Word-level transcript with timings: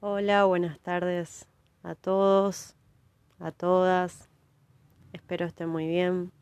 Hola, 0.00 0.44
buenas 0.44 0.78
tardes 0.80 1.48
a 1.82 1.94
todos, 1.94 2.76
a 3.40 3.50
todas. 3.50 4.28
Espero 5.14 5.46
estén 5.46 5.70
muy 5.70 5.86
bien. 5.86 6.32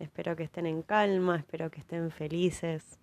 Espero 0.00 0.34
que 0.34 0.42
estén 0.42 0.66
en 0.66 0.82
calma, 0.82 1.36
espero 1.36 1.70
que 1.70 1.78
estén 1.78 2.10
felices. 2.10 2.98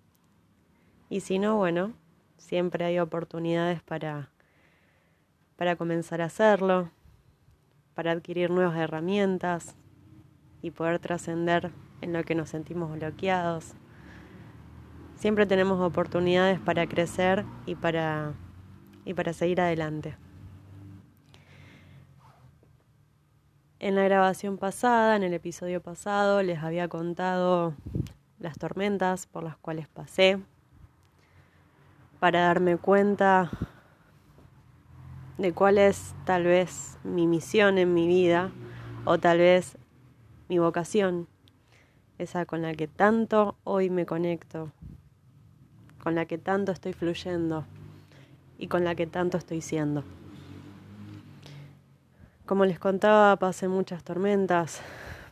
Y 1.08 1.22
si 1.22 1.40
no, 1.40 1.56
bueno, 1.56 1.94
siempre 2.36 2.84
hay 2.84 3.00
oportunidades 3.00 3.82
para 3.82 4.32
para 5.56 5.78
comenzar 5.78 6.22
a 6.22 6.26
hacerlo, 6.26 6.92
para 7.94 8.12
adquirir 8.12 8.50
nuevas 8.50 8.78
herramientas 8.78 9.78
y 10.62 10.72
poder 10.72 11.00
trascender 11.00 11.72
en 12.02 12.12
lo 12.12 12.26
que 12.26 12.36
nos 12.36 12.50
sentimos 12.50 12.92
bloqueados. 12.92 13.76
Siempre 15.16 15.46
tenemos 15.46 15.80
oportunidades 15.80 16.60
para 16.60 16.86
crecer 16.86 17.46
y 17.66 17.76
para 17.76 18.34
y 19.06 19.14
para 19.14 19.34
seguir 19.34 19.62
adelante. 19.62 20.16
En 23.80 23.96
la 23.96 24.04
grabación 24.04 24.58
pasada, 24.58 25.18
en 25.18 25.24
el 25.24 25.34
episodio 25.34 25.82
pasado, 25.82 26.42
les 26.42 26.60
había 26.60 26.88
contado 26.88 27.74
las 28.40 28.58
tormentas 28.58 29.28
por 29.28 29.44
las 29.44 29.58
cuales 29.58 29.88
pasé 29.90 30.40
para 32.20 32.42
darme 32.42 32.78
cuenta 32.78 33.52
de 35.38 35.52
cuál 35.52 35.78
es 35.78 36.16
tal 36.24 36.46
vez 36.46 36.98
mi 37.04 37.28
misión 37.28 37.78
en 37.78 37.94
mi 37.94 38.08
vida 38.08 38.52
o 39.04 39.18
tal 39.18 39.40
vez 39.40 39.78
mi 40.48 40.60
vocación, 40.60 41.28
esa 42.20 42.46
con 42.46 42.62
la 42.62 42.74
que 42.76 42.88
tanto 42.88 43.58
hoy 43.66 43.90
me 43.90 44.06
conecto, 44.06 44.72
con 46.02 46.16
la 46.16 46.26
que 46.26 46.38
tanto 46.38 46.72
estoy 46.72 46.94
fluyendo 46.94 47.66
y 48.58 48.68
con 48.68 48.84
la 48.84 48.96
que 48.96 49.08
tanto 49.08 49.38
estoy 49.38 49.62
siendo. 49.62 50.04
Como 52.46 52.66
les 52.66 52.80
contaba, 52.80 53.36
pasé 53.38 53.68
muchas 53.68 54.04
tormentas, 54.04 54.82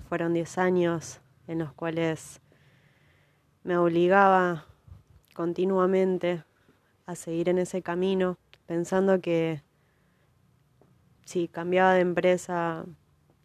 fueron 0.07 0.33
10 0.33 0.57
años 0.57 1.19
en 1.47 1.59
los 1.59 1.73
cuales 1.73 2.41
me 3.63 3.77
obligaba 3.77 4.65
continuamente 5.33 6.43
a 7.05 7.15
seguir 7.15 7.49
en 7.49 7.57
ese 7.57 7.81
camino, 7.81 8.37
pensando 8.65 9.21
que 9.21 9.61
si 11.25 11.47
cambiaba 11.47 11.93
de 11.93 12.01
empresa 12.01 12.85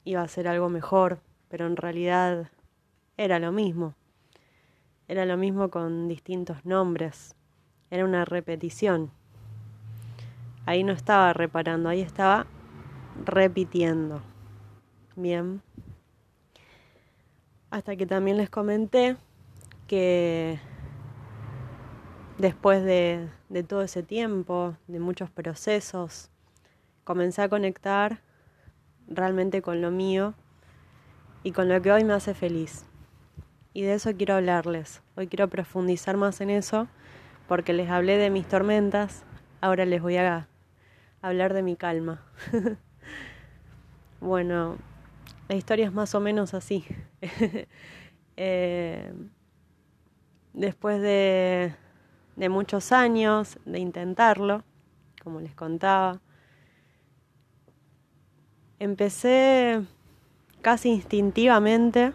iba 0.04 0.22
a 0.22 0.28
ser 0.28 0.48
algo 0.48 0.68
mejor, 0.68 1.20
pero 1.48 1.66
en 1.66 1.76
realidad 1.76 2.50
era 3.16 3.38
lo 3.38 3.52
mismo. 3.52 3.94
Era 5.08 5.24
lo 5.24 5.36
mismo 5.36 5.70
con 5.70 6.08
distintos 6.08 6.64
nombres. 6.64 7.34
Era 7.90 8.04
una 8.04 8.24
repetición 8.24 9.10
ahí 10.66 10.84
no 10.84 10.92
estaba 10.92 11.32
reparando, 11.32 11.88
ahí 11.88 12.02
estaba 12.02 12.46
repitiendo. 13.24 14.20
Bien. 15.14 15.62
Hasta 17.70 17.96
que 17.96 18.06
también 18.06 18.36
les 18.36 18.50
comenté 18.50 19.16
que 19.86 20.60
después 22.38 22.84
de, 22.84 23.28
todo 23.66 23.82
ese 23.82 24.02
tiempo, 24.02 24.76
de 24.88 25.00
muchos 25.00 25.30
procesos, 25.30 26.30
comencé 27.04 27.42
a 27.42 27.48
conectar 27.48 28.20
realmente 29.08 29.62
con 29.62 29.80
lo 29.80 29.90
mío 29.90 30.34
y 31.42 31.52
con 31.52 31.68
lo 31.68 31.80
que 31.80 31.92
hoy 31.92 32.04
me 32.04 32.12
hace 32.12 32.34
feliz. 32.34 32.84
Y 33.72 33.82
de 33.82 33.94
eso 33.94 34.10
quiero 34.16 34.34
hablarles. 34.34 35.02
Hoy 35.16 35.28
quiero 35.28 35.48
profundizar 35.48 36.16
más 36.16 36.40
en 36.40 36.50
eso 36.50 36.88
porque 37.46 37.72
les 37.72 37.88
hablé 37.88 38.18
de 38.18 38.30
mis 38.30 38.48
tormentas, 38.48 39.22
ahora 39.60 39.84
les 39.84 40.02
voy 40.02 40.16
a 40.16 40.48
hablar 41.26 41.54
de 41.54 41.62
mi 41.62 41.76
calma. 41.76 42.22
bueno, 44.20 44.76
la 45.48 45.56
historia 45.56 45.86
es 45.86 45.92
más 45.92 46.14
o 46.14 46.20
menos 46.20 46.54
así. 46.54 46.84
Eh, 48.38 49.14
después 50.52 51.00
de, 51.00 51.74
de 52.36 52.48
muchos 52.50 52.92
años 52.92 53.58
de 53.64 53.78
intentarlo, 53.78 54.62
como 55.22 55.40
les 55.40 55.54
contaba, 55.54 56.20
empecé 58.78 59.82
casi 60.60 60.90
instintivamente 60.90 62.12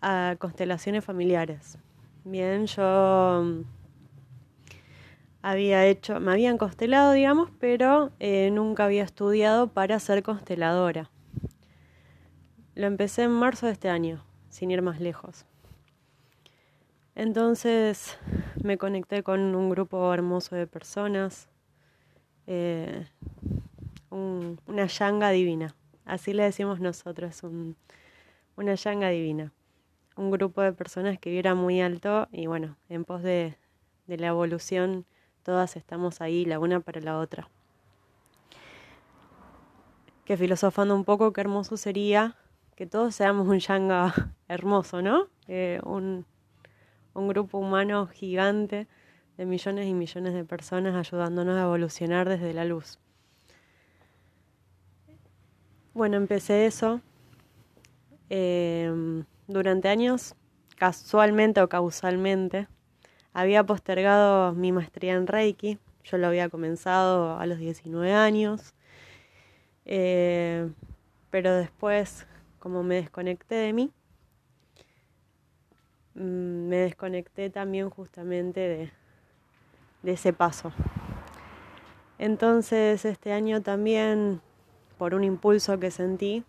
a 0.00 0.36
constelaciones 0.38 1.04
familiares. 1.04 1.76
Bien, 2.24 2.64
yo 2.66 3.44
había 5.44 5.84
hecho, 5.84 6.20
me 6.20 6.32
habían 6.32 6.56
constelado, 6.56 7.12
digamos, 7.12 7.50
pero 7.60 8.12
eh, 8.18 8.48
nunca 8.50 8.86
había 8.86 9.02
estudiado 9.02 9.68
para 9.68 10.00
ser 10.00 10.22
consteladora. 10.22 11.10
Lo 12.74 12.86
empecé 12.86 13.24
en 13.24 13.32
marzo 13.32 13.66
de 13.66 13.72
este 13.72 13.90
año, 13.90 14.24
sin 14.48 14.70
ir 14.70 14.80
más 14.80 15.00
lejos. 15.00 15.44
Entonces 17.14 18.18
me 18.62 18.78
conecté 18.78 19.22
con 19.22 19.54
un 19.54 19.68
grupo 19.68 20.14
hermoso 20.14 20.56
de 20.56 20.66
personas, 20.66 21.50
eh, 22.46 23.06
una 24.10 24.86
yanga 24.86 25.28
divina, 25.28 25.76
así 26.06 26.32
le 26.32 26.44
decimos 26.44 26.80
nosotros, 26.80 27.42
una 28.56 28.74
yanga 28.76 29.10
divina, 29.10 29.52
un 30.16 30.30
grupo 30.30 30.62
de 30.62 30.72
personas 30.72 31.18
que 31.18 31.28
viera 31.28 31.54
muy 31.54 31.82
alto 31.82 32.28
y 32.32 32.46
bueno, 32.46 32.78
en 32.88 33.04
pos 33.04 33.22
de, 33.22 33.58
de 34.06 34.16
la 34.16 34.28
evolución 34.28 35.04
Todas 35.44 35.76
estamos 35.76 36.20
ahí 36.20 36.44
la 36.44 36.58
una 36.58 36.80
para 36.80 37.00
la 37.00 37.18
otra. 37.18 37.48
Que 40.24 40.36
filosofando 40.36 40.94
un 40.94 41.04
poco, 41.04 41.32
qué 41.32 41.42
hermoso 41.42 41.76
sería 41.76 42.36
que 42.74 42.86
todos 42.86 43.14
seamos 43.14 43.46
un 43.46 43.60
yanga 43.60 44.12
hermoso, 44.48 45.02
¿no? 45.02 45.28
Eh, 45.46 45.80
un, 45.84 46.26
un 47.12 47.28
grupo 47.28 47.58
humano 47.58 48.06
gigante 48.08 48.88
de 49.36 49.46
millones 49.46 49.86
y 49.86 49.94
millones 49.94 50.34
de 50.34 50.44
personas 50.44 50.94
ayudándonos 50.94 51.56
a 51.56 51.62
evolucionar 51.64 52.28
desde 52.28 52.52
la 52.52 52.64
luz. 52.64 52.98
Bueno, 55.92 56.16
empecé 56.16 56.66
eso. 56.66 57.00
Em, 58.28 59.24
durante 59.46 59.88
años, 59.88 60.34
casualmente 60.76 61.60
o 61.60 61.68
causalmente, 61.68 62.66
había 63.34 63.64
postergado 63.64 64.52
mi 64.52 64.70
maestría 64.72 65.14
en 65.14 65.26
Reiki, 65.26 65.78
yo 66.04 66.18
lo 66.18 66.28
había 66.28 66.48
comenzado 66.48 67.36
a 67.36 67.44
los 67.46 67.58
19 67.58 68.12
años, 68.12 68.74
eh, 69.84 70.70
pero 71.30 71.52
después, 71.52 72.26
como 72.60 72.84
me 72.84 72.94
desconecté 72.94 73.56
de 73.56 73.72
mí, 73.72 73.90
mm, 76.14 76.68
me 76.68 76.76
desconecté 76.76 77.50
también 77.50 77.90
justamente 77.90 78.60
de, 78.60 80.12
ese 80.12 80.32
paso. 80.32 80.72
Entonces 82.18 83.04
este 83.04 83.32
año 83.32 83.62
también, 83.62 84.40
por 84.96 85.14
un 85.14 85.24
impulso 85.24 85.80
que 85.80 85.90
sentí, 85.90 86.44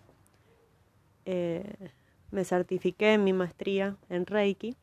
eh, 1.25 1.89
me 2.31 2.43
certifiqué 2.43 3.13
en 3.13 3.23
mi 3.23 3.33
maestría 3.33 3.95
en 4.09 4.25
Reiki 4.25 4.75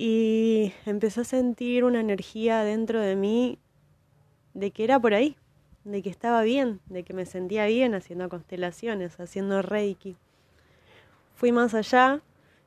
y 0.00 0.72
empecé 0.86 1.22
a 1.22 1.24
sentir 1.24 1.82
una 1.82 1.98
energía 1.98 2.62
dentro 2.62 3.00
de 3.00 3.16
mí 3.16 3.58
de 4.54 4.70
que 4.70 4.84
era 4.84 5.00
por 5.00 5.12
ahí, 5.12 5.36
de 5.82 6.02
que 6.02 6.08
estaba 6.08 6.42
bien, 6.42 6.78
de 6.86 7.02
que 7.02 7.14
me 7.14 7.26
sentía 7.26 7.66
bien 7.66 7.96
haciendo 7.96 8.28
constelaciones, 8.28 9.18
haciendo 9.18 9.60
reiki. 9.60 10.16
Fui 11.34 11.50
más 11.50 11.74
allá 11.74 12.20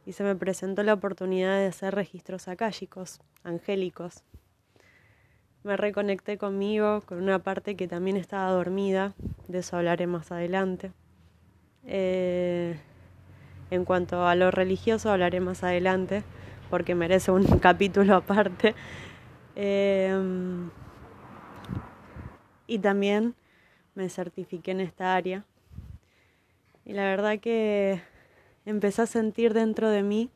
y 0.06 0.12
se 0.12 0.25
me 0.25 0.36
presentó 0.36 0.84
la 0.84 0.94
oportunidad 0.94 1.58
de 1.58 1.68
hacer 1.68 1.96
registros 1.96 2.50
akáshicos, 2.50 3.22
angélicos. 3.46 4.25
Me 5.63 5.77
reconecté 5.77 6.38
conmigo, 6.38 7.00
con 7.06 7.24
una 7.24 7.39
parte 7.39 7.77
que 7.77 7.88
también 7.88 8.18
estaba 8.18 8.51
dormida, 8.51 9.13
de 9.48 9.60
eso 9.60 9.77
hablaré 9.77 10.06
más 10.06 10.34
adelante. 10.34 10.92
Eh, 11.86 12.77
en 13.69 13.86
cuanto 13.86 14.27
a 14.27 14.36
lo 14.36 14.51
religioso 14.51 15.10
hablaré 15.10 15.39
más 15.39 15.63
adelante 15.63 16.25
porque 16.71 16.95
merece 16.95 17.29
un 17.31 17.45
capítulo 17.59 18.15
aparte. 18.15 18.73
Em, 19.56 20.71
y 22.65 22.79
también 22.79 23.35
me 23.94 24.09
certifiqué 24.09 24.71
en 24.71 24.79
esta 24.79 25.13
área. 25.13 25.45
Y 26.85 26.94
la 26.94 27.03
verdad 27.03 27.39
que 27.39 28.01
empecé 28.65 29.03
a 29.03 29.06
sentir 29.06 29.53
dentro 29.53 29.89
de 29.89 30.01
mí 30.01 30.31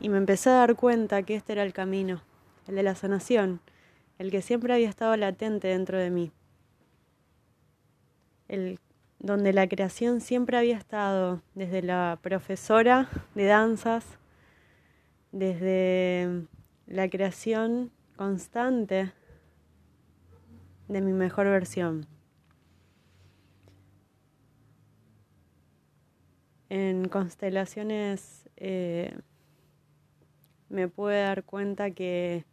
y 0.00 0.08
me 0.08 0.16
empecé 0.16 0.48
a 0.50 0.54
dar 0.54 0.76
cuenta 0.76 1.22
que 1.22 1.34
este 1.34 1.52
era 1.52 1.64
el 1.64 1.72
camino, 1.72 2.22
el 2.68 2.76
de 2.76 2.82
la 2.82 2.94
sanación, 2.94 3.60
el 4.18 4.30
que 4.30 4.40
siempre 4.40 4.72
había 4.72 4.88
estado 4.88 5.16
latente 5.16 5.68
dentro 5.68 5.98
de 5.98 6.10
mí, 6.10 6.32
el 8.48 8.78
donde 9.18 9.52
la 9.52 9.68
creación 9.68 10.22
siempre 10.22 10.56
había 10.56 10.78
estado 10.78 11.42
desde 11.54 11.82
la 11.82 12.18
profesora 12.22 13.10
de 13.34 13.44
danzas 13.44 14.19
desde 15.32 16.46
la 16.86 17.08
creación 17.08 17.90
constante 18.16 19.12
de 20.88 21.00
mi 21.00 21.12
mejor 21.12 21.46
versión. 21.46 22.06
En 26.68 27.08
constelaciones 27.08 28.48
eh, 28.56 29.16
me 30.68 30.88
pude 30.88 31.22
dar 31.22 31.44
cuenta 31.44 31.90
que, 31.90 32.44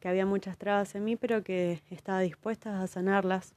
que 0.00 0.08
había 0.08 0.26
muchas 0.26 0.58
trabas 0.58 0.94
en 0.94 1.04
mí, 1.04 1.16
pero 1.16 1.42
que 1.42 1.82
estaba 1.90 2.20
dispuesta 2.20 2.82
a 2.82 2.86
sanarlas. 2.86 3.54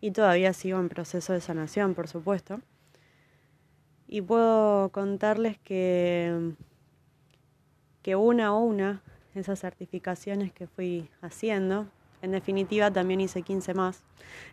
Y 0.00 0.10
todavía 0.10 0.52
sigo 0.52 0.78
en 0.80 0.88
proceso 0.88 1.32
de 1.32 1.40
sanación, 1.40 1.94
por 1.94 2.08
supuesto. 2.08 2.60
Y 4.08 4.20
puedo 4.20 4.90
contarles 4.90 5.58
que, 5.58 6.54
que 8.02 8.16
una 8.16 8.48
a 8.48 8.52
una, 8.52 9.02
esas 9.34 9.60
certificaciones 9.60 10.52
que 10.52 10.66
fui 10.66 11.08
haciendo, 11.20 11.86
en 12.20 12.32
definitiva 12.32 12.90
también 12.90 13.20
hice 13.20 13.42
15 13.42 13.74
más, 13.74 14.02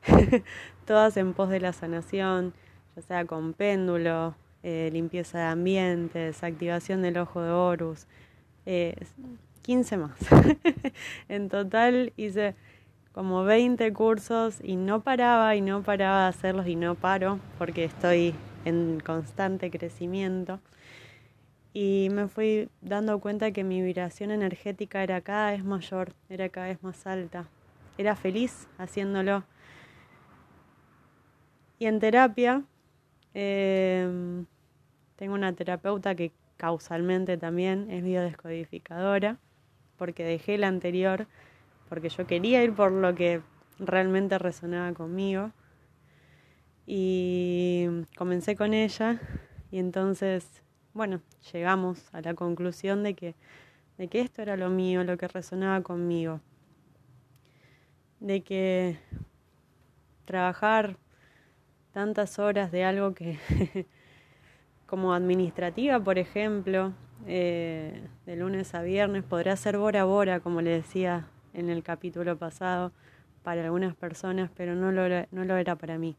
todas 0.86 1.18
en 1.18 1.34
pos 1.34 1.50
de 1.50 1.60
la 1.60 1.74
sanación, 1.74 2.54
ya 2.96 3.01
sea 3.01 3.25
con 3.25 3.54
péndulo, 3.54 4.36
eh, 4.63 4.90
limpieza 4.92 5.38
de 5.40 5.46
ambientes, 5.46 6.44
activación 6.44 7.01
del 7.01 7.18
ojo 7.18 7.42
de 7.42 7.51
Horus, 7.51 8.07
eh, 8.66 8.96
15 9.62 9.98
más. 9.98 10.18
en 11.30 11.50
total 11.50 12.13
hice 12.18 12.56
como 13.13 13.44
20 13.44 13.92
cursos 13.94 14.60
y 14.63 14.75
no 14.75 15.01
paraba 15.01 15.56
y 15.56 15.62
no 15.62 15.84
paraba 15.84 16.24
de 16.24 16.30
hacerlos 16.30 16.68
y 16.68 16.75
no 16.75 16.96
paro 16.96 17.40
porque 17.57 17.86
estoy 17.86 18.34
en 18.66 19.00
constante 19.00 19.72
crecimiento. 19.72 20.60
Y 21.74 22.10
me 22.12 22.27
fui 22.27 22.69
dando 22.81 23.19
cuenta 23.19 23.51
que 23.51 23.63
mi 23.63 23.81
vibración 23.81 24.31
energética 24.31 25.04
era 25.04 25.21
cada 25.21 25.51
vez 25.51 25.63
mayor, 25.63 26.13
era 26.30 26.50
cada 26.50 26.68
vez 26.68 26.81
más 26.83 27.06
alta. 27.06 27.48
Era 27.98 28.16
feliz 28.16 28.68
haciéndolo. 28.77 29.44
Y 31.77 31.86
en 31.86 32.00
terapia, 32.00 32.63
em, 33.33 34.45
tengo 35.16 35.33
una 35.33 35.54
terapeuta 35.54 36.16
que 36.16 36.31
causalmente 36.57 37.38
también 37.38 37.89
es 37.89 38.04
biodescodificadora, 38.04 39.38
porque 39.98 40.24
dejé 40.24 40.57
la 40.57 40.68
anterior, 40.68 41.27
porque 41.88 42.10
yo 42.10 42.27
quería 42.27 42.63
ir 42.63 42.74
por 42.74 42.92
lo 42.92 43.15
que 43.15 43.42
realmente 43.80 44.38
resonaba 44.38 44.94
conmigo 44.94 45.51
y 46.86 47.88
comencé 48.18 48.56
con 48.56 48.74
ella 48.74 49.22
y 49.72 49.80
entonces, 49.80 50.63
bueno, 51.00 51.22
llegamos 51.54 52.13
a 52.13 52.19
la 52.19 52.34
conclusión 52.34 53.04
de 53.04 53.13
que, 53.13 53.34
de 53.98 54.10
que 54.10 54.19
esto 54.19 54.42
era 54.42 54.57
lo 54.57 54.69
mío, 54.69 55.01
lo 55.06 55.16
que 55.16 55.30
resonaba 55.30 55.81
conmigo, 55.81 56.42
de 58.19 58.42
que 58.42 59.00
trabajar 60.25 60.98
tantas 61.94 62.38
horas 62.38 62.69
de 62.74 62.84
algo 62.84 63.13
que 63.13 63.40
como 64.88 65.13
administrativa, 65.13 66.01
por 66.01 66.19
ejemplo, 66.19 66.92
eh, 67.25 68.06
de 68.25 68.36
lunes 68.36 68.75
a 68.75 68.81
viernes, 68.81 69.24
podrá 69.24 69.56
ser 69.56 69.78
bora 69.78 70.04
bora, 70.04 70.42
como 70.42 70.62
le 70.62 70.72
decía 70.72 71.30
en 71.54 71.69
el 71.69 71.81
capítulo 71.81 72.38
pasado, 72.38 72.92
para 73.42 73.63
algunas 73.63 73.96
personas, 73.96 74.51
pero 74.54 74.75
no 74.75 74.92
lo, 74.92 75.07
no 75.31 75.46
lo 75.46 75.56
era 75.56 75.78
para 75.78 75.98
mí. 75.98 76.18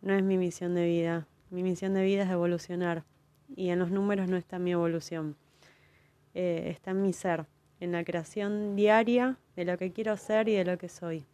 No 0.00 0.14
es 0.14 0.22
mi 0.22 0.38
misión 0.38 0.76
de 0.76 0.86
vida. 0.86 1.26
Mi 1.50 1.64
misión 1.64 1.94
de 1.94 2.04
vida 2.04 2.22
es 2.22 2.30
evolucionar 2.30 3.02
y 3.56 3.70
en 3.70 3.78
los 3.78 3.90
números 3.90 4.28
no 4.28 4.36
está 4.36 4.58
mi 4.58 4.72
evolución. 4.72 5.36
Eh, 6.34 6.68
está 6.70 6.92
en 6.92 7.02
mi 7.02 7.12
ser, 7.12 7.46
en 7.80 7.92
la 7.92 8.04
creación 8.04 8.76
diaria 8.76 9.38
de 9.56 9.64
lo 9.64 9.76
que 9.78 9.92
quiero 9.92 10.16
ser 10.16 10.48
y 10.48 10.54
de 10.54 10.64
lo 10.64 10.78
que 10.78 10.88
soy. 10.88 11.24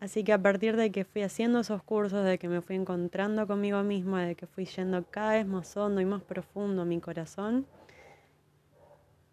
Así 0.00 0.22
que 0.22 0.34
a 0.34 0.42
partir 0.42 0.76
de 0.76 0.92
que 0.92 1.04
fui 1.04 1.22
haciendo 1.22 1.60
esos 1.60 1.82
cursos, 1.82 2.24
de 2.26 2.38
que 2.38 2.48
me 2.48 2.60
fui 2.60 2.76
encontrando 2.76 3.46
conmigo 3.46 3.82
misma, 3.82 4.26
de 4.26 4.34
que 4.34 4.46
fui 4.46 4.66
yendo 4.66 5.02
cada 5.10 5.32
vez 5.32 5.46
más 5.46 5.74
hondo 5.76 6.00
y 6.00 6.04
más 6.04 6.22
profundo 6.22 6.82
en 6.82 6.88
mi 6.88 7.00
corazón, 7.00 7.66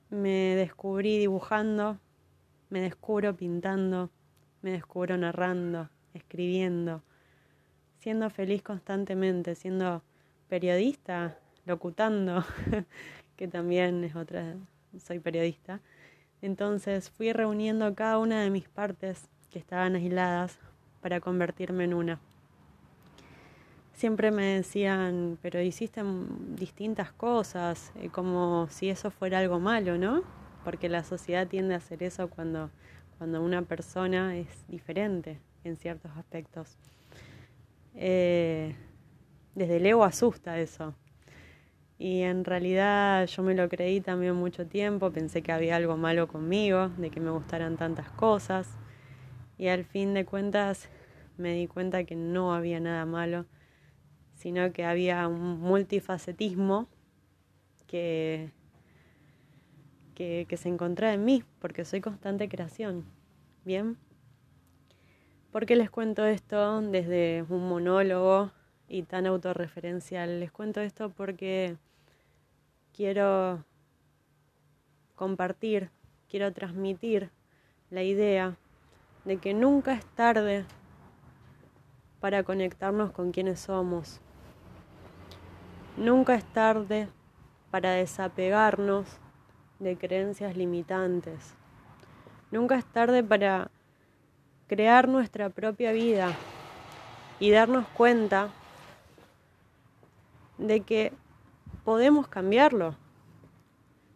me 0.09 0.56
descubrí 0.56 1.18
dibujando, 1.18 2.00
me 2.69 2.80
descubro 2.80 3.36
pintando, 3.36 4.12
me 4.62 4.71
descubro 4.71 5.18
narrando, 5.18 5.89
escribiendo, 6.13 7.03
siendo 8.00 8.30
feliz 8.30 8.62
constantemente, 8.62 9.56
siendo 9.56 10.03
periodista, 10.51 11.38
locutando, 11.65 12.44
que 13.38 13.48
también 13.48 14.03
es 14.03 14.18
otra, 14.18 14.57
soy 15.01 15.19
periodista. 15.19 15.80
Entonces 16.42 17.09
fui 17.09 17.31
reuniendo 17.31 17.95
cada 17.95 18.18
una 18.18 18.42
de 18.42 18.50
mis 18.50 18.68
partes 18.68 19.30
que 19.50 19.59
estaban 19.59 19.95
aisladas 19.95 20.59
para 21.01 21.21
convertirme 21.21 21.86
en 21.86 21.94
una. 21.94 22.19
Siempre 23.94 24.30
me 24.30 24.57
decían, 24.57 25.38
pero 25.42 25.62
hiciste 25.62 26.01
distintas 26.57 27.13
cosas, 27.13 27.94
eh, 27.95 28.09
como 28.09 28.68
si 28.69 28.89
eso 28.89 29.09
fuera 29.09 29.39
algo 29.39 29.57
malo, 29.62 29.98
¿no? 29.98 30.21
Porque 30.65 30.89
la 30.89 31.06
sociedad 31.06 31.48
tiende 31.48 31.75
a 31.75 31.77
hacer 31.77 32.03
eso 32.03 32.30
cuando, 32.30 32.69
cuando 33.18 33.42
una 33.42 33.62
persona 33.62 34.36
es 34.36 34.65
diferente 34.68 35.39
en 35.63 35.77
ciertos 35.77 36.12
aspectos. 36.18 36.77
Eh, 37.95 38.75
desde 39.56 39.77
el 39.77 39.86
ego 39.86 40.03
asusta 40.03 40.59
eso. 40.59 40.95
Y 41.98 42.21
en 42.21 42.45
realidad 42.45 43.27
yo 43.27 43.44
me 43.44 43.53
lo 43.53 43.69
creí 43.69 44.01
también 44.01 44.36
mucho 44.36 44.65
tiempo, 44.65 45.12
pensé 45.12 45.44
que 45.44 45.51
había 45.51 45.75
algo 45.75 45.98
malo 45.98 46.27
conmigo, 46.27 46.89
de 46.98 47.12
que 47.12 47.19
me 47.19 47.30
gustaran 47.30 47.77
tantas 47.77 48.09
cosas. 48.09 48.68
Y 49.57 49.68
al 49.68 49.86
fin 49.86 50.15
de 50.15 50.25
cuentas 50.25 50.89
me 51.38 51.53
di 51.53 51.68
cuenta 51.68 52.03
que 52.03 52.15
no 52.15 52.56
había 52.56 52.80
nada 52.80 53.06
malo, 53.06 53.45
sino 54.33 54.74
que 54.74 54.83
había 54.83 55.27
un 55.27 55.59
multifacetismo 55.59 56.88
que, 57.86 58.51
que, 60.15 60.48
que 60.50 60.57
se 60.57 60.69
encontraba 60.69 61.13
en 61.13 61.24
mí, 61.24 61.44
porque 61.59 61.86
soy 61.86 62.01
constante 62.01 62.50
creación. 62.50 63.06
¿Bien? 63.63 63.95
¿Por 65.51 65.68
qué 65.68 65.75
les 65.75 65.92
cuento 65.92 66.25
esto 66.25 66.81
desde 66.81 67.45
un 67.48 67.69
monólogo 67.69 68.51
y 68.91 69.03
tan 69.03 69.25
autorreferencial? 69.25 70.41
Les 70.41 70.51
cuento 70.51 70.81
esto 70.81 71.09
porque 71.09 71.77
quiero 72.93 73.63
compartir, 75.15 75.89
quiero 76.29 76.51
transmitir 76.51 77.31
la 77.89 78.03
idea 78.03 78.57
de 79.24 79.38
que 79.38 79.53
nunca 79.53 79.93
es 79.93 80.05
tarde 80.07 80.65
para 82.19 82.43
conectarnos 82.43 83.12
con 83.12 83.31
quienes 83.31 83.62
somos. 83.62 84.19
Nunca 85.95 86.36
es 86.36 86.43
tarde 86.43 87.07
para 87.71 87.91
desapegarnos 87.91 89.07
de 89.79 89.98
creencias 89.98 90.57
limitantes. 90.57 91.55
Nunca 92.51 92.75
es 92.75 92.86
tarde 92.86 93.24
para 93.24 93.71
crear 94.67 95.07
nuestra 95.07 95.50
propia 95.50 95.93
vida 95.93 96.36
y 97.39 97.51
darnos 97.51 97.88
cuenta 97.89 98.50
de 100.62 100.82
que 100.82 101.13
podemos 101.84 102.27
cambiarlo. 102.27 102.96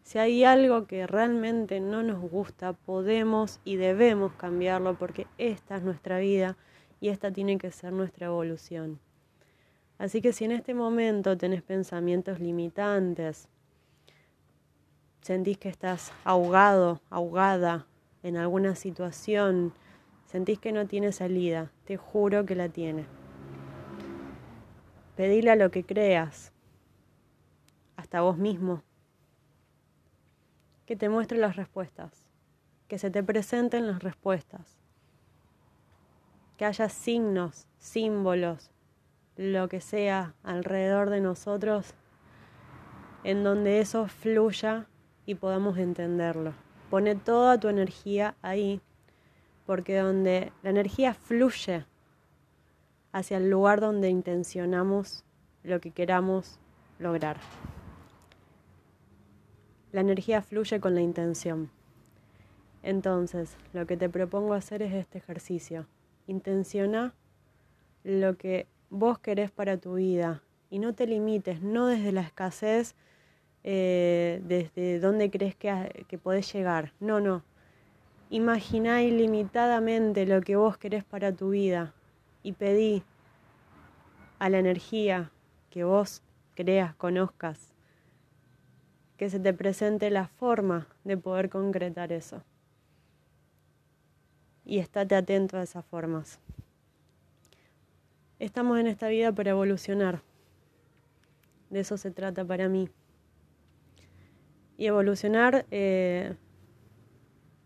Si 0.04 0.20
hay 0.20 0.44
algo 0.44 0.86
que 0.86 1.08
realmente 1.08 1.80
no 1.80 2.04
nos 2.04 2.22
gusta, 2.22 2.74
podemos 2.74 3.60
y 3.66 3.76
debemos 3.76 4.34
cambiarlo 4.34 4.98
porque 4.98 5.28
esta 5.38 5.78
es 5.78 5.84
nuestra 5.84 6.20
vida 6.20 6.58
y 7.02 7.10
esta 7.10 7.32
tiene 7.32 7.58
que 7.58 7.72
ser 7.72 7.92
nuestra 7.92 8.28
evolución. 8.28 9.00
Así 9.98 10.22
que 10.22 10.34
si 10.34 10.46
en 10.46 10.52
este 10.52 10.74
momento 10.74 11.38
tenés 11.38 11.64
pensamientos 11.64 12.40
limitantes, 12.40 13.48
sentís 15.22 15.58
que 15.58 15.70
estás 15.70 16.12
ahogado, 16.24 17.02
ahogada 17.10 17.88
en 18.22 18.38
alguna 18.38 18.76
situación, 18.76 19.74
Sentís 20.36 20.60
que 20.60 20.74
no 20.74 20.86
tiene 20.86 21.14
salida, 21.14 21.72
te 21.86 21.96
juro 21.96 22.46
que 22.46 22.56
la 22.56 22.68
tiene. 22.68 23.06
Pedile 25.16 25.52
a 25.52 25.56
lo 25.56 25.72
que 25.72 25.86
creas, 25.86 26.52
hasta 27.96 28.22
vos 28.22 28.38
mismo, 28.38 28.84
que 30.86 30.96
te 30.96 31.08
muestre 31.08 31.38
las 31.38 31.56
respuestas, 31.56 32.28
que 32.88 33.00
se 33.00 33.10
te 33.10 33.24
presenten 33.24 33.88
las 33.88 34.04
respuestas, 34.04 34.78
que 36.58 36.66
haya 36.66 36.90
signos, 36.90 37.68
símbolos, 37.78 38.72
lo 39.38 39.70
que 39.70 39.82
sea 39.82 40.34
alrededor 40.44 41.10
de 41.10 41.22
nosotros, 41.22 41.94
en 43.24 43.44
donde 43.44 43.80
eso 43.80 44.08
fluya 44.08 44.88
y 45.26 45.36
podamos 45.36 45.78
entenderlo. 45.78 46.54
Pone 46.90 47.16
toda 47.16 47.60
tu 47.60 47.70
energía 47.70 48.36
ahí 48.42 48.82
porque 49.66 49.98
donde 49.98 50.52
la 50.62 50.70
energía 50.70 51.14
fluye 51.14 51.86
hacia 53.16 53.38
el 53.38 53.50
lugar 53.50 53.80
donde 53.80 54.10
intencionamos 54.10 55.24
lo 55.64 55.80
que 55.80 55.92
queramos 55.92 56.60
lograr. 57.00 57.38
La 59.94 60.02
energía 60.02 60.42
fluye 60.42 60.82
con 60.82 60.96
la 60.96 61.02
intención. 61.02 61.70
Entonces, 62.84 63.56
lo 63.72 63.88
que 63.88 63.96
te 63.96 64.10
propongo 64.10 64.54
hacer 64.54 64.82
es 64.82 64.94
este 64.94 65.18
ejercicio. 65.20 65.88
Intenciona 66.28 67.14
lo 68.04 68.36
que 68.36 68.68
vos 68.90 69.18
querés 69.20 69.50
para 69.50 69.78
tu 69.78 69.94
vida 69.94 70.44
y 70.70 70.80
no 70.80 70.94
te 70.94 71.08
limites, 71.08 71.62
no 71.62 71.88
desde 71.88 72.12
la 72.12 72.20
escasez, 72.20 72.96
eh, 73.64 74.42
desde 74.44 75.00
dónde 75.00 75.32
crees 75.32 75.56
que, 75.56 76.06
que 76.10 76.18
podés 76.18 76.52
llegar. 76.52 76.92
No, 77.00 77.22
no. 77.22 77.44
Imagina 78.30 79.04
ilimitadamente 79.04 80.26
lo 80.26 80.42
que 80.42 80.58
vos 80.58 80.78
querés 80.78 81.06
para 81.06 81.32
tu 81.32 81.52
vida 81.52 81.94
y 82.46 82.52
pedí 82.52 83.02
a 84.38 84.50
la 84.50 84.60
energía 84.60 85.32
que 85.72 85.84
vos 85.84 86.22
creas, 86.54 86.94
conozcas, 86.94 87.74
que 89.18 89.32
se 89.32 89.40
te 89.40 89.52
presente 89.52 90.12
la 90.12 90.28
forma 90.28 90.88
de 91.04 91.18
poder 91.18 91.50
concretar 91.50 92.12
eso. 92.12 92.44
Y 94.64 94.78
estate 94.78 95.16
atento 95.16 95.58
a 95.58 95.64
esas 95.64 95.84
formas. 95.86 96.40
Estamos 98.38 98.78
en 98.80 98.86
esta 98.86 99.08
vida 99.08 99.32
para 99.32 99.50
evolucionar. 99.50 100.22
De 101.72 101.80
eso 101.80 101.98
se 101.98 102.12
trata 102.12 102.46
para 102.46 102.70
mí. 102.70 102.90
Y 104.78 104.86
evolucionar 104.86 105.66
eh, 105.72 106.36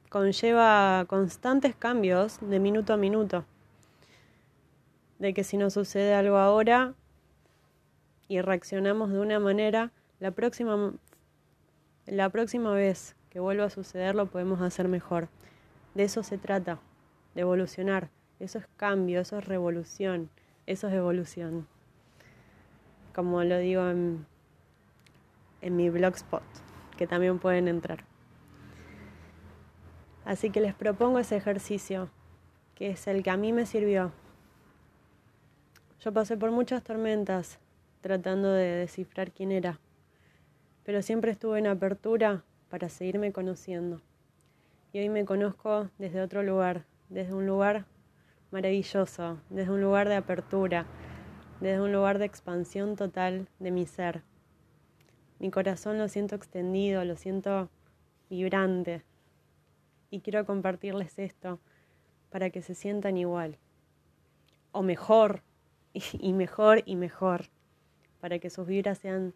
conlleva 0.10 1.04
constantes 1.10 1.76
cambios 1.76 2.40
de 2.40 2.60
minuto 2.60 2.94
a 2.94 2.98
minuto. 2.98 3.44
De 5.20 5.34
que 5.34 5.44
si 5.44 5.58
nos 5.58 5.74
sucede 5.74 6.14
algo 6.14 6.38
ahora 6.38 6.96
y 8.28 8.42
reaccionamos 8.42 9.12
de 9.12 9.20
una 9.20 9.40
manera, 9.40 9.92
la 10.20 10.32
próxima, 10.32 10.94
la 12.06 12.30
próxima 12.30 12.72
vez 12.72 13.16
que 13.30 13.40
vuelva 13.40 13.66
a 13.66 13.70
suceder 13.70 14.16
lo 14.16 14.26
podemos 14.26 14.62
hacer 14.62 14.88
mejor. 14.88 15.30
De 15.94 16.04
eso 16.04 16.24
se 16.24 16.38
trata, 16.38 16.80
de 17.36 17.42
evolucionar. 17.42 18.10
Eso 18.40 18.58
es 18.60 18.68
cambio, 18.78 19.20
eso 19.20 19.38
es 19.38 19.46
revolución. 19.46 20.30
Eso 20.66 20.88
es 20.88 20.94
evolución. 20.94 21.68
Como 23.14 23.44
lo 23.44 23.58
digo 23.58 23.88
en, 23.90 24.26
en 25.62 25.76
mi 25.76 25.90
blogspot, 25.90 26.44
que 26.98 27.08
también 27.08 27.40
pueden 27.40 27.68
entrar. 27.68 28.06
Así 30.26 30.52
que 30.52 30.62
les 30.62 30.76
propongo 30.76 31.20
ese 31.20 31.36
ejercicio, 31.36 32.10
que 32.76 32.92
es 32.92 33.08
el 33.08 33.24
que 33.24 33.32
a 33.32 33.38
mí 33.38 33.52
me 33.52 33.66
sirvió. 33.66 34.12
Yo 36.02 36.14
pasé 36.14 36.38
por 36.38 36.52
muchas 36.52 36.82
tormentas 36.82 37.60
tratando 38.00 38.54
de 38.54 38.64
descifrar 38.64 39.34
quién 39.34 39.52
era, 39.52 39.82
pero 40.86 41.02
siempre 41.02 41.32
estuve 41.32 41.60
en 41.60 41.68
apertura 41.68 42.46
para 42.70 42.88
seguirme 42.88 43.34
conociendo. 43.34 44.02
Y 44.94 45.00
hoy 45.00 45.10
me 45.10 45.26
conozco 45.26 45.90
desde 45.98 46.22
otro 46.22 46.42
lugar, 46.42 46.86
desde 47.10 47.34
un 47.34 47.46
lugar 47.46 47.84
maravilloso, 48.50 49.42
desde 49.50 49.74
un 49.74 49.82
lugar 49.82 50.08
de 50.08 50.16
apertura, 50.16 50.86
desde 51.60 51.82
un 51.82 51.92
lugar 51.92 52.18
de 52.18 52.26
expansión 52.26 52.96
total 52.96 53.50
de 53.60 53.72
mi 53.72 53.86
ser. 53.86 54.24
Mi 55.38 55.52
corazón 55.52 55.98
lo 55.98 56.08
siento 56.08 56.34
extendido, 56.34 57.04
lo 57.04 57.18
siento 57.18 57.70
vibrante. 58.30 59.04
Y 60.12 60.22
quiero 60.22 60.46
compartirles 60.46 61.20
esto 61.20 61.60
para 62.30 62.52
que 62.52 62.62
se 62.62 62.74
sientan 62.74 63.18
igual. 63.18 63.58
O 64.72 64.82
mejor, 64.82 65.44
y 65.94 66.34
mejor 66.34 66.84
y 66.86 66.96
mejor. 66.96 67.46
Para 68.20 68.40
que 68.40 68.50
sus 68.50 68.68
vibras 68.68 68.98
sean 68.98 69.34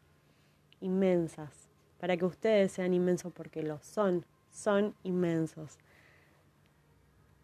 inmensas. 0.81 1.69
Para 1.99 2.17
que 2.17 2.25
ustedes 2.25 2.71
sean 2.71 2.93
inmensos 2.93 3.31
porque 3.31 3.63
lo 3.63 3.79
son. 3.81 4.25
Son 4.51 4.93
inmensos. 5.03 5.77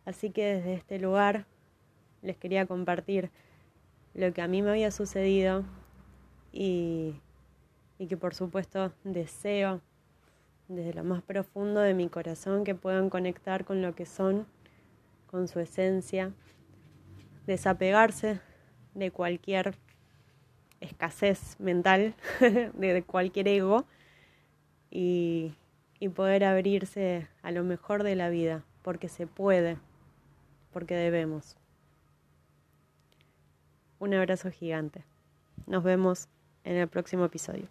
Así 0.05 0.31
que 0.31 0.55
desde 0.55 0.73
este 0.73 0.99
lugar 0.99 1.45
les 2.21 2.37
quería 2.37 2.65
compartir 2.65 3.31
lo 4.13 4.33
que 4.33 4.41
a 4.41 4.47
mí 4.47 4.61
me 4.61 4.71
había 4.71 4.91
sucedido 4.91 5.63
y, 6.51 7.15
y 7.97 8.07
que 8.07 8.17
por 8.17 8.33
supuesto 8.33 8.91
deseo 9.03 9.81
desde 10.67 10.93
lo 10.93 11.03
más 11.03 11.21
profundo 11.21 11.79
de 11.79 11.93
mi 11.93 12.09
corazón 12.09 12.63
que 12.63 12.75
puedan 12.75 13.09
conectar 13.09 13.65
con 13.65 13.81
lo 13.81 13.95
que 13.95 14.05
son, 14.05 14.45
con 15.27 15.47
su 15.47 15.59
esencia, 15.59 16.31
desapegarse 17.45 18.41
de 18.93 19.11
cualquier 19.11 19.75
escasez 20.81 21.59
mental, 21.59 22.15
de 22.39 23.03
cualquier 23.03 23.47
ego 23.47 23.85
y, 24.89 25.53
y 25.99 26.09
poder 26.09 26.43
abrirse 26.43 27.27
a 27.41 27.51
lo 27.51 27.63
mejor 27.63 28.03
de 28.03 28.15
la 28.15 28.29
vida, 28.29 28.63
porque 28.81 29.09
se 29.09 29.27
puede, 29.27 29.77
porque 30.71 30.95
debemos. 30.95 31.57
Un 33.99 34.13
abrazo 34.13 34.49
gigante. 34.49 35.03
Nos 35.67 35.83
vemos 35.83 36.29
en 36.63 36.77
el 36.77 36.87
próximo 36.87 37.25
episodio. 37.25 37.67